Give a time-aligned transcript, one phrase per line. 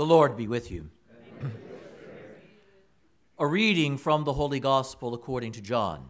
[0.00, 0.88] The Lord be with you.
[3.38, 6.08] A reading from the Holy Gospel according to John.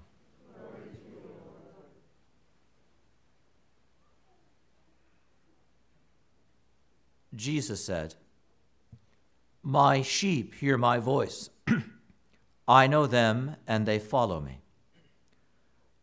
[7.35, 8.15] Jesus said,
[9.61, 11.51] My sheep hear my voice.
[12.69, 14.61] I know them, and they follow me.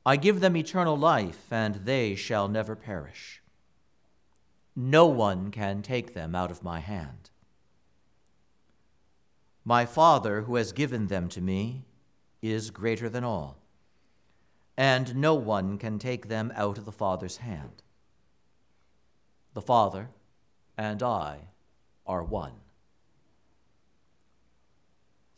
[0.05, 3.41] I give them eternal life, and they shall never perish.
[4.75, 7.29] No one can take them out of my hand.
[9.68, 11.84] My Father, who has given them to me,
[12.42, 13.57] is greater than all,
[14.78, 17.84] and no one can take them out of the Father's hand.
[19.54, 20.07] The Father
[20.78, 21.40] and I
[22.06, 22.54] are one.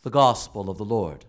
[0.03, 1.25] The Gospel of the Lord.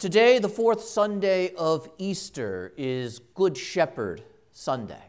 [0.00, 5.02] Today, the fourth Sunday of Easter, is Good Shepherd Sunday.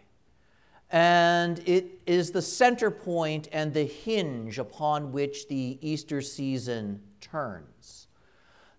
[0.91, 8.07] And it is the center point and the hinge upon which the Easter season turns.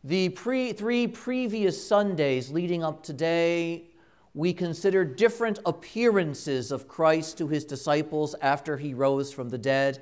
[0.04, 3.90] The pre- three previous Sundays leading up to today,
[4.34, 10.00] we consider different appearances of Christ to his disciples after he rose from the dead,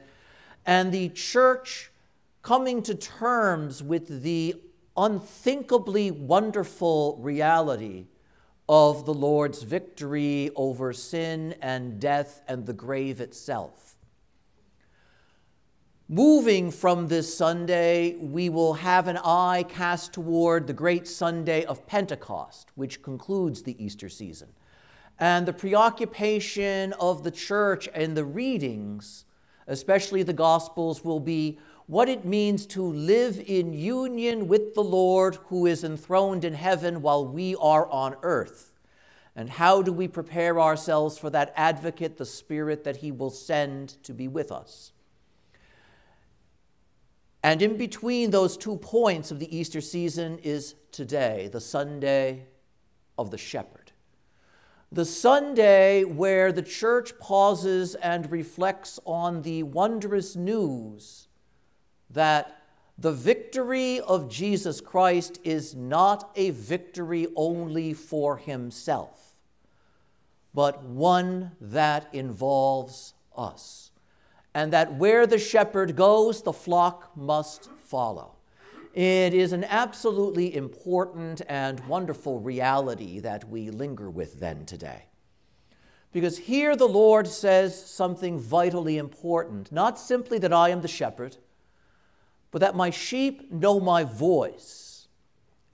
[0.67, 1.91] and the church
[2.42, 4.57] coming to terms with the
[4.97, 8.07] unthinkably wonderful reality
[8.69, 13.97] of the Lord's victory over sin and death and the grave itself.
[16.09, 21.87] Moving from this Sunday, we will have an eye cast toward the great Sunday of
[21.87, 24.48] Pentecost, which concludes the Easter season.
[25.19, 29.25] And the preoccupation of the church and the readings,
[29.67, 35.37] especially the Gospels, will be what it means to live in union with the Lord
[35.47, 38.73] who is enthroned in heaven while we are on earth.
[39.37, 44.03] And how do we prepare ourselves for that advocate, the Spirit that He will send
[44.05, 44.93] to be with us?
[47.42, 52.47] And in between those two points of the Easter season is today, the Sunday
[53.19, 53.92] of the Shepherd.
[54.91, 61.29] The Sunday where the church pauses and reflects on the wondrous news
[62.14, 62.63] that
[62.97, 69.35] the victory of Jesus Christ is not a victory only for himself,
[70.55, 73.91] but one that involves us.
[74.55, 78.36] And that where the shepherd goes, the flock must follow.
[78.95, 85.07] It is an absolutely important and wonderful reality that we linger with then today.
[86.13, 91.39] Because here the Lord says something vitally important, not simply that I am the shepherd
[92.55, 95.09] but that my sheep know my voice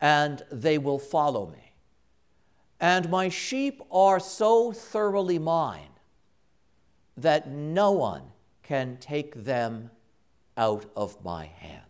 [0.01, 1.75] and they will follow me.
[2.81, 5.91] And my sheep are so thoroughly mine
[7.19, 8.23] that no one
[8.63, 9.91] can take them
[10.57, 11.85] out of my hand.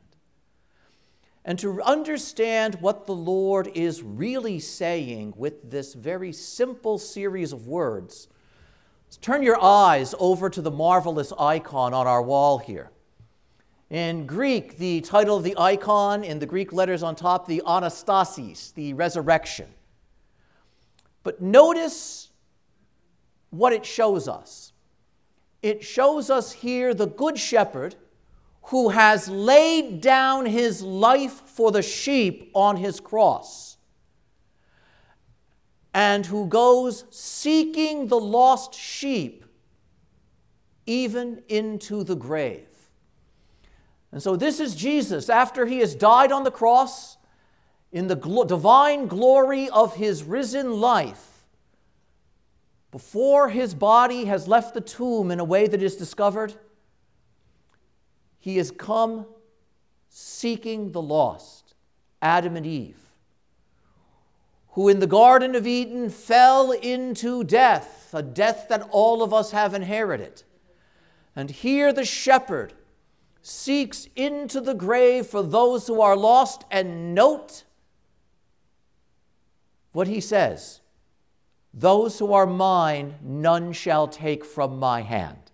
[1.45, 7.69] And to understand what the Lord is really saying with this very simple series of
[7.69, 8.27] words,
[9.21, 12.91] turn your eyes over to the marvelous icon on our wall here.
[13.91, 18.73] In Greek, the title of the icon in the Greek letters on top, the anastasis,
[18.75, 19.67] the resurrection.
[21.25, 22.31] But notice
[23.51, 24.73] what it shows us.
[25.61, 27.97] It shows us here the Good Shepherd
[28.65, 33.77] who has laid down his life for the sheep on his cross
[35.93, 39.45] and who goes seeking the lost sheep
[40.87, 42.70] even into the grave.
[44.13, 47.17] And so, this is Jesus after he has died on the cross
[47.93, 48.17] in the
[48.47, 51.27] divine glory of his risen life.
[52.91, 56.55] Before his body has left the tomb in a way that is discovered,
[58.39, 59.27] he has come
[60.09, 61.75] seeking the lost,
[62.21, 62.99] Adam and Eve,
[64.71, 69.53] who in the Garden of Eden fell into death, a death that all of us
[69.53, 70.43] have inherited.
[71.37, 72.73] And here the shepherd
[73.43, 76.65] seeks into the grave for those who are lost.
[76.71, 77.65] And note
[79.93, 80.81] what he says
[81.73, 85.51] Those who are mine, none shall take from my hand.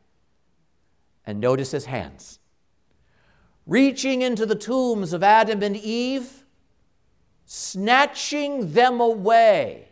[1.25, 2.39] And notice his hands.
[3.67, 6.45] Reaching into the tombs of Adam and Eve,
[7.45, 9.89] snatching them away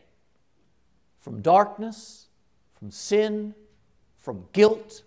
[1.18, 2.28] from darkness,
[2.72, 3.54] from sin,
[4.16, 5.02] from guilt,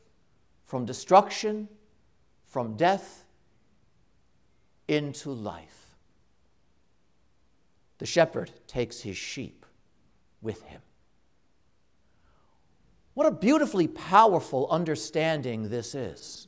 [0.66, 1.70] from destruction
[2.58, 3.24] from death
[4.88, 5.96] into life.
[8.00, 9.64] The shepherd takes his sheep
[10.42, 10.82] with him.
[13.14, 16.48] What a beautifully powerful understanding this is.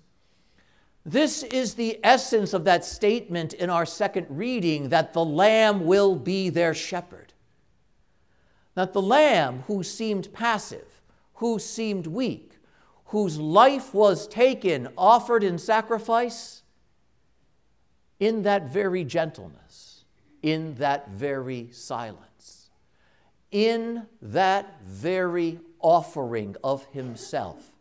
[1.06, 6.16] This is the essence of that statement in our second reading that the Lamb will
[6.16, 7.34] be their shepherd.
[8.74, 11.04] That the Lamb who seemed passive,
[11.36, 12.49] who seemed weak,
[13.10, 16.62] whose life was taken, offered in sacrifice,
[18.20, 20.04] in that very gentleness,
[20.44, 22.70] in that very silence,
[23.52, 27.72] in that very offering of himself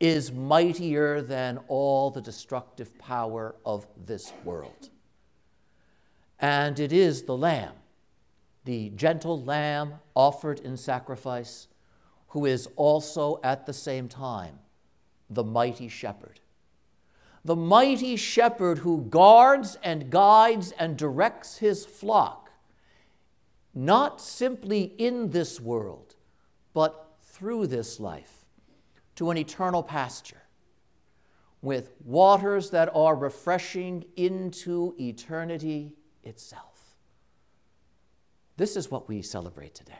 [0.00, 4.90] is mightier than all the destructive power of this world.
[6.40, 7.74] And it is the Lamb,
[8.64, 11.68] the gentle Lamb offered in sacrifice,
[12.28, 14.58] who is also at the same time
[15.30, 16.40] the mighty shepherd.
[17.44, 22.50] The mighty shepherd who guards and guides and directs his flock,
[23.74, 26.16] not simply in this world,
[26.74, 28.44] but through this life
[29.16, 30.42] to an eternal pasture
[31.62, 36.94] with waters that are refreshing into eternity itself.
[38.56, 39.94] This is what we celebrate today.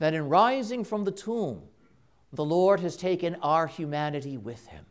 [0.00, 1.62] That in rising from the tomb,
[2.32, 4.86] the Lord has taken our humanity with him.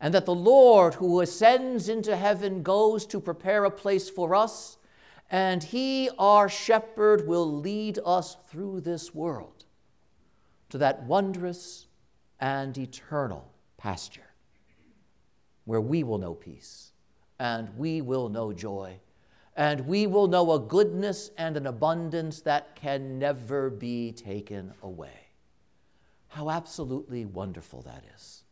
[0.00, 4.78] And that the Lord, who ascends into heaven, goes to prepare a place for us,
[5.30, 9.64] and he, our shepherd, will lead us through this world
[10.70, 11.86] to that wondrous
[12.40, 14.34] and eternal pasture
[15.64, 16.92] where we will know peace
[17.38, 18.98] and we will know joy
[19.56, 25.28] and we will know a goodness and an abundance that can never be taken away.
[26.28, 28.44] How absolutely wonderful that is.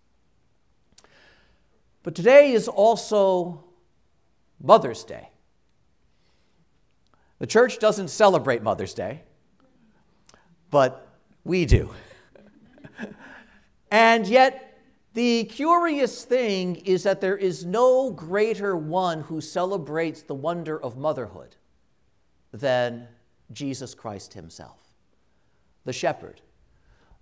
[2.03, 3.65] But today is also
[4.63, 5.29] Mother's Day.
[7.39, 9.23] The church doesn't celebrate Mother's Day,
[10.71, 11.07] but
[11.45, 11.91] we do.
[13.91, 14.64] and yet,
[15.15, 20.97] the curious thing is that there is no greater one who celebrates the wonder of
[20.97, 21.55] motherhood
[22.53, 23.07] than
[23.53, 24.79] Jesus Christ himself,
[25.85, 26.41] the shepherd,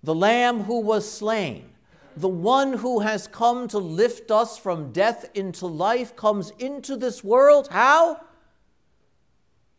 [0.01, 1.69] the lamb who was slain,
[2.17, 7.23] the one who has come to lift us from death into life, comes into this
[7.23, 7.67] world.
[7.69, 8.21] How?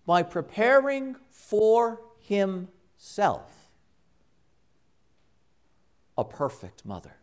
[0.07, 3.51] By preparing for himself
[6.17, 7.17] a perfect mother.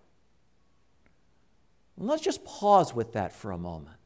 [2.01, 3.97] Let's just pause with that for a moment.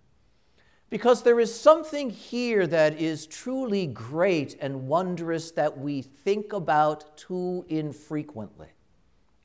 [0.90, 7.18] Because there is something here that is truly great and wondrous that we think about
[7.18, 8.68] too infrequently.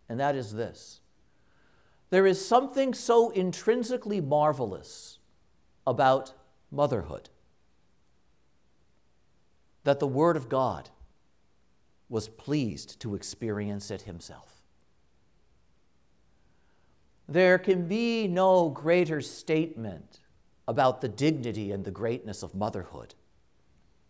[0.08, 1.00] And that is this
[2.10, 5.20] there is something so intrinsically marvelous
[5.86, 6.34] about
[6.70, 7.30] motherhood
[9.84, 10.90] that the Word of God
[12.08, 14.59] was pleased to experience it himself.
[17.30, 20.18] There can be no greater statement
[20.66, 23.14] about the dignity and the greatness of motherhood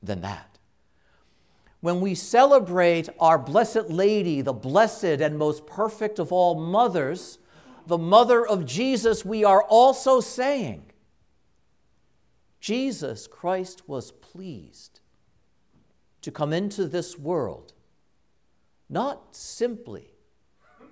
[0.02, 0.58] than that.
[1.80, 7.38] When we celebrate our Blessed Lady, the blessed and most perfect of all mothers,
[7.86, 10.90] the mother of Jesus, we are also saying,
[12.58, 15.00] Jesus Christ was pleased
[16.22, 17.74] to come into this world
[18.90, 20.14] not simply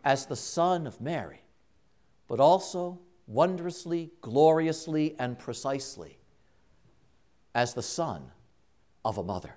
[0.05, 1.41] as the Son of Mary,
[2.29, 6.19] but also wondrously, gloriously, and precisely
[7.55, 8.31] as the son
[9.05, 9.55] of a mother,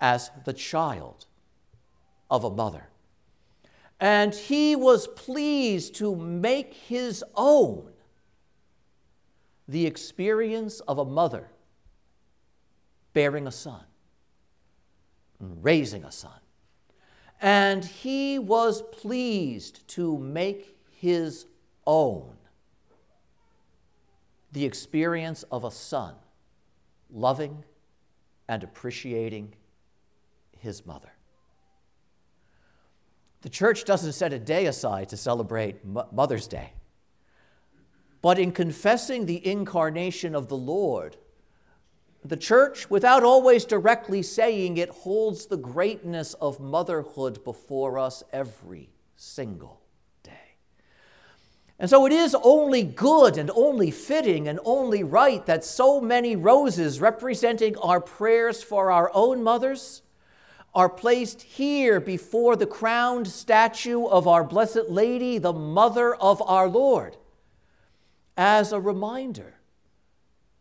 [0.00, 1.26] as the child
[2.30, 2.88] of a mother.
[3.98, 7.90] And he was pleased to make his own
[9.66, 11.48] the experience of a mother
[13.14, 13.82] bearing a son,
[15.40, 16.38] raising a son.
[17.40, 20.75] And he was pleased to make
[21.06, 21.46] his
[21.86, 22.32] own
[24.50, 26.16] the experience of a son
[27.12, 27.62] loving
[28.48, 29.54] and appreciating
[30.58, 31.12] his mother.
[33.42, 36.72] The church doesn't set a day aside to celebrate Mother's Day.
[38.20, 41.16] But in confessing the incarnation of the Lord,
[42.24, 48.90] the church, without always directly saying it, holds the greatness of motherhood before us every
[49.14, 49.85] single
[51.78, 56.34] and so it is only good and only fitting and only right that so many
[56.34, 60.02] roses representing our prayers for our own mothers
[60.74, 66.68] are placed here before the crowned statue of our Blessed Lady, the Mother of our
[66.68, 67.16] Lord,
[68.36, 69.54] as a reminder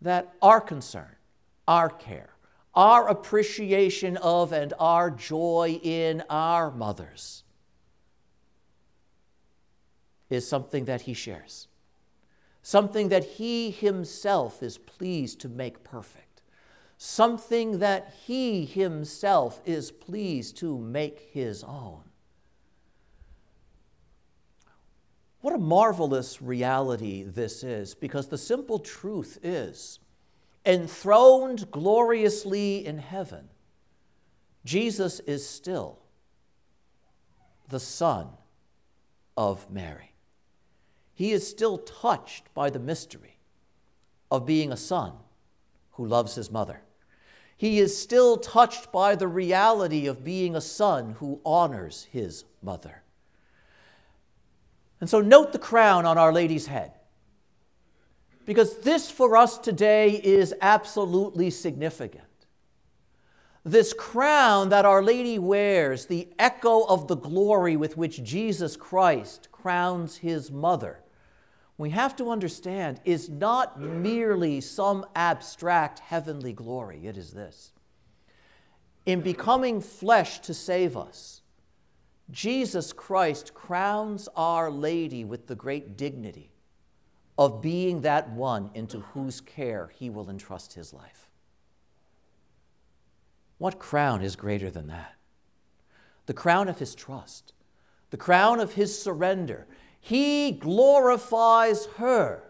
[0.01, 1.15] that our concern,
[1.67, 2.29] our care,
[2.73, 7.44] our appreciation of and our joy in our mothers
[10.29, 11.67] is something that he shares,
[12.61, 16.41] something that he himself is pleased to make perfect,
[16.97, 22.01] something that he himself is pleased to make his own.
[25.41, 29.99] What a marvelous reality this is, because the simple truth is
[30.65, 33.49] enthroned gloriously in heaven,
[34.63, 35.99] Jesus is still
[37.69, 38.29] the Son
[39.37, 40.14] of Mary.
[41.15, 43.37] He is still touched by the mystery
[44.29, 45.13] of being a son
[45.93, 46.81] who loves his mother.
[47.57, 53.01] He is still touched by the reality of being a son who honors his mother.
[54.99, 56.91] And so note the crown on Our Lady's head.
[58.45, 62.23] Because this for us today is absolutely significant.
[63.63, 69.47] This crown that Our Lady wears, the echo of the glory with which Jesus Christ
[69.51, 70.99] crowns his mother,
[71.77, 77.05] we have to understand is not merely some abstract heavenly glory.
[77.05, 77.71] It is this.
[79.05, 81.41] In becoming flesh to save us,
[82.31, 86.51] Jesus Christ crowns Our Lady with the great dignity
[87.37, 91.29] of being that one into whose care he will entrust his life.
[93.57, 95.15] What crown is greater than that?
[96.25, 97.53] The crown of his trust,
[98.09, 99.67] the crown of his surrender.
[100.05, 102.43] He glorifies her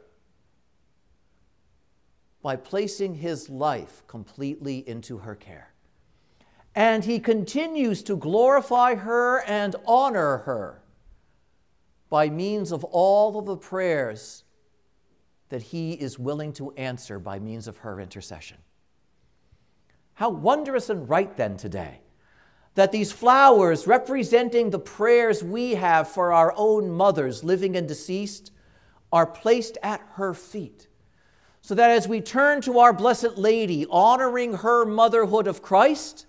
[2.41, 5.71] by placing his life completely into her care.
[6.75, 10.83] And he continues to glorify her and honor her
[12.09, 14.43] by means of all of the prayers
[15.47, 18.57] that he is willing to answer by means of her intercession.
[20.15, 22.01] How wondrous and right then today
[22.75, 28.51] that these flowers representing the prayers we have for our own mothers, living and deceased,
[29.11, 30.87] are placed at her feet.
[31.61, 36.27] So that as we turn to our Blessed Lady, honoring her motherhood of Christ,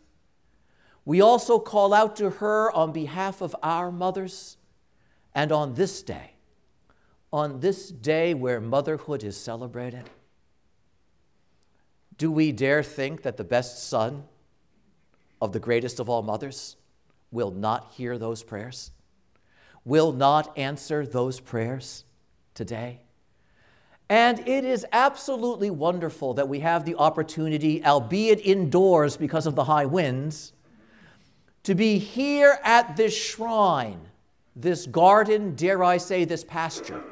[1.04, 4.56] we also call out to her on behalf of our mothers
[5.34, 6.32] and on this day,
[7.32, 10.08] on this day where motherhood is celebrated.
[12.16, 14.24] Do we dare think that the best son
[15.40, 16.76] of the greatest of all mothers
[17.30, 18.90] will not hear those prayers?
[19.84, 22.04] Will not answer those prayers
[22.54, 23.00] today?
[24.08, 29.64] And it is absolutely wonderful that we have the opportunity, albeit indoors because of the
[29.64, 30.52] high winds,
[31.64, 34.00] to be here at this shrine,
[34.54, 37.02] this garden, dare I say, this pasture,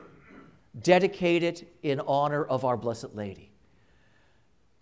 [0.81, 3.54] dedicated in honor of our Blessed Lady.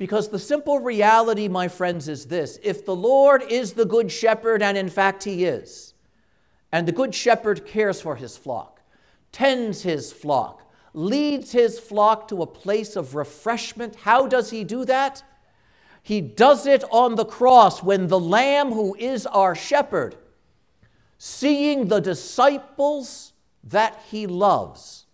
[0.03, 4.61] Because the simple reality, my friends, is this if the Lord is the Good Shepherd,
[4.61, 5.95] and in fact He is,
[6.73, 8.81] and the Good Shepherd cares for His flock,
[9.31, 14.85] tends His flock, leads His flock to a place of refreshment, how does He do
[14.87, 15.23] that?
[16.03, 20.17] He does it on the cross when the Lamb, who is our shepherd,
[21.17, 25.07] seeing the disciples that he loves,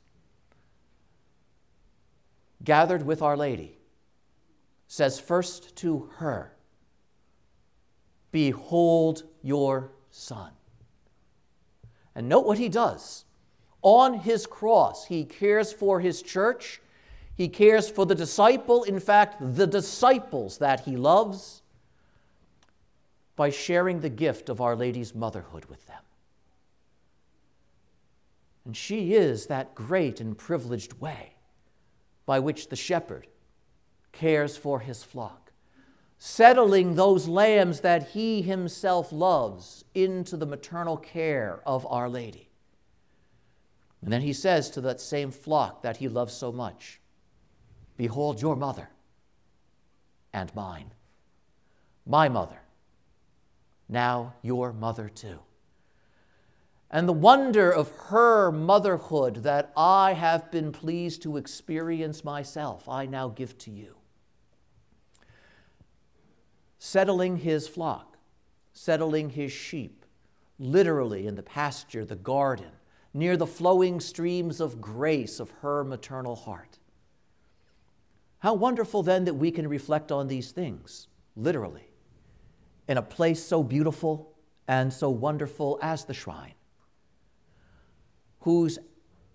[2.64, 3.77] gathered with Our Lady,
[4.88, 6.52] says first to her,
[8.32, 10.50] Behold your son.
[12.14, 13.24] And note what he does.
[13.82, 16.80] On his cross, he cares for his church
[17.38, 21.62] he cares for the disciple, in fact, the disciples that he loves,
[23.36, 26.02] by sharing the gift of Our Lady's motherhood with them.
[28.64, 31.34] And she is that great and privileged way
[32.26, 33.28] by which the shepherd
[34.18, 35.52] cares for his flock,
[36.18, 42.48] settling those lambs that he himself loves into the maternal care of Our Lady.
[44.02, 47.00] And then he says to that same flock that he loves so much,
[47.96, 48.90] Behold your mother
[50.32, 50.92] and mine,
[52.04, 52.60] my mother,
[53.88, 55.38] now your mother too.
[56.90, 63.06] And the wonder of her motherhood that I have been pleased to experience myself, I
[63.06, 63.97] now give to you.
[66.78, 68.16] Settling his flock,
[68.72, 70.04] settling his sheep,
[70.58, 72.70] literally in the pasture, the garden,
[73.12, 76.78] near the flowing streams of grace of her maternal heart.
[78.40, 81.90] How wonderful then that we can reflect on these things, literally,
[82.86, 84.34] in a place so beautiful
[84.68, 86.54] and so wonderful as the shrine,
[88.40, 88.78] whose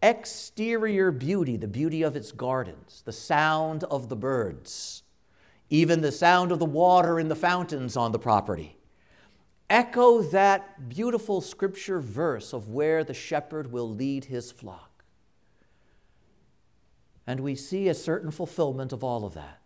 [0.01, 5.02] exterior beauty, the beauty of its gardens, the sound of the birds,
[5.73, 8.77] even the sound of the water in the fountains on the property,
[9.71, 15.03] echo that beautiful scripture verse of where the shepherd will lead his flock.
[17.25, 19.61] And we see a certain fulfillment of all of that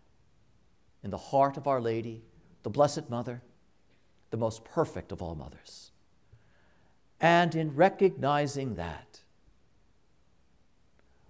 [1.04, 2.22] in the heart of Our Lady,
[2.62, 3.42] the Blessed Mother,
[4.30, 5.90] the most perfect of all mothers.
[7.20, 9.20] And in recognizing that,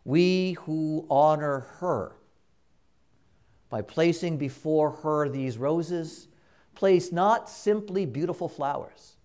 [0.05, 2.18] we who honor her
[3.71, 6.29] by placing before her these roses,
[6.75, 9.17] place not simply beautiful flowers,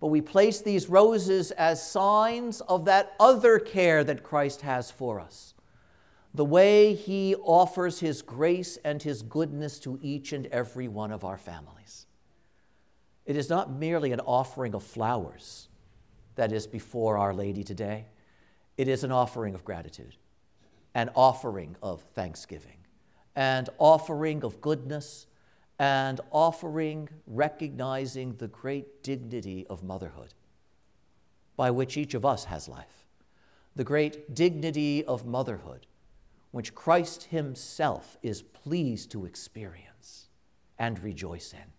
[0.00, 5.20] but we place these roses as signs of that other care that Christ has for
[5.20, 5.54] us.
[6.34, 11.24] The way he offers his grace and his goodness to each and every one of
[11.24, 12.06] our families.
[13.26, 15.68] It is not merely an offering of flowers
[16.34, 18.06] that is before Our Lady today,
[18.76, 20.16] it is an offering of gratitude,
[20.94, 22.81] an offering of thanksgiving
[23.34, 25.26] and offering of goodness
[25.78, 30.34] and offering recognizing the great dignity of motherhood
[31.56, 33.06] by which each of us has life,
[33.74, 35.86] the great dignity of motherhood
[36.50, 40.28] which Christ Himself is pleased to experience
[40.78, 41.72] and rejoice in.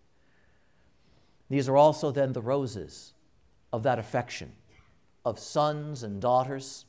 [1.48, 3.14] These are also then the roses
[3.72, 4.52] of that affection
[5.24, 6.84] of sons and daughters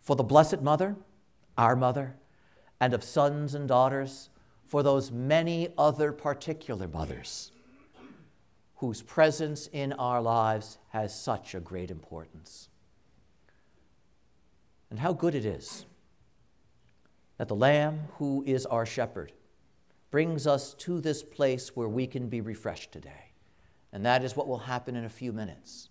[0.00, 0.96] for the Blessed Mother,
[1.56, 2.16] our mother,
[2.80, 4.30] and of sons and daughters
[4.66, 7.52] for those many other particular mothers
[8.76, 12.68] whose presence in our lives has such a great importance.
[14.90, 15.86] And how good it is
[17.38, 19.32] that the Lamb, who is our shepherd,
[20.10, 23.32] brings us to this place where we can be refreshed today.
[23.92, 25.88] And that is what will happen in a few minutes.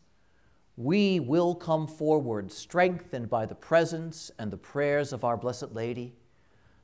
[0.78, 6.16] We will come forward strengthened by the presence and the prayers of our Blessed Lady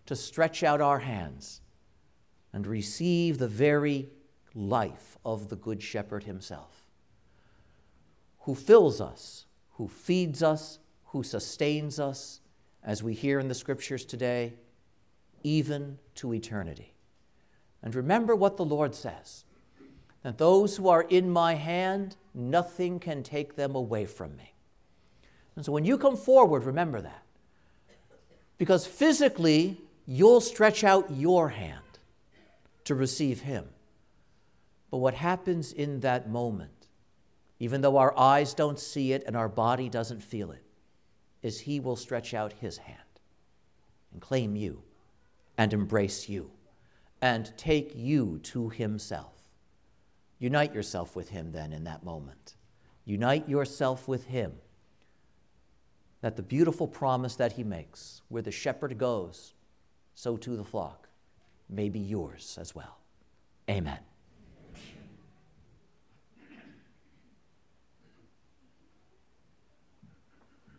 [0.09, 1.61] to stretch out our hands
[2.51, 4.09] and receive the very
[4.55, 6.87] life of the Good Shepherd himself,
[8.39, 12.41] who fills us, who feeds us, who sustains us,
[12.83, 14.55] as we hear in the scriptures today,
[15.43, 16.95] even to eternity.
[17.83, 19.45] And remember what the Lord says
[20.23, 24.55] that those who are in my hand, nothing can take them away from me.
[25.55, 27.23] And so when you come forward, remember that.
[28.57, 29.79] Because physically,
[30.11, 31.99] you'll stretch out your hand
[32.83, 33.65] to receive Him.
[34.89, 36.87] But what happens in that moment,
[37.59, 40.63] even though our eyes don't see it and our body doesn't feel it,
[41.43, 42.97] is He will stretch out His hand
[44.11, 44.81] and claim you
[45.59, 46.49] and embrace you
[47.21, 49.35] and take you to Himself.
[50.39, 52.55] Unite yourself with Him then in that moment.
[53.05, 54.53] Unite yourself with Him.
[56.21, 59.53] That the beautiful promise that He makes, where the shepherd goes,
[60.19, 61.07] so too the flock
[61.69, 62.97] may be yours as well.
[63.69, 64.08] Amen.